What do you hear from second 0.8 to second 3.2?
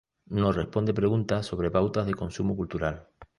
preguntas sobre pautas de consumo cultural.